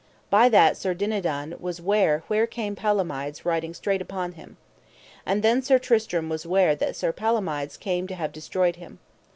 By 0.31 0.49
that 0.49 0.77
Sir 0.77 0.95
Dinadan 0.95 1.57
was 1.59 1.79
ware 1.79 2.23
where 2.27 2.47
came 2.47 2.75
Palomides 2.75 3.45
riding 3.45 3.71
straight 3.75 4.01
upon 4.01 4.31
them. 4.31 4.57
And 5.27 5.43
then 5.43 5.61
Sir 5.61 5.77
Tristram 5.77 6.27
was 6.27 6.43
ware 6.43 6.73
that 6.73 6.95
Sir 6.95 7.11
Palomides 7.11 7.77
came 7.77 8.07
to 8.07 8.15
have 8.15 8.31
destroyed 8.31 8.77
him. 8.77 8.97